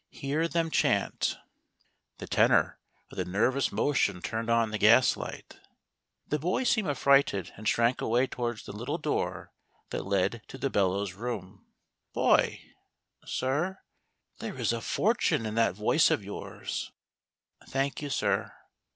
[0.09, 1.47] Hear them chant "—12 HOW DOT HEARD"
[2.17, 2.79] THE MESSIAH.' The Tenor
[3.11, 5.59] with a nervous motion turned on the gas light
[6.27, 9.51] The boy seemed affrighted, and shrank away towards the little door
[9.91, 11.67] that led to the bellows room."
[12.15, 12.63] Boy!""
[13.27, 13.77] Sir?""
[14.39, 16.91] There is a fortune in that voice of yours.""
[17.69, 18.51] Thank you, sir."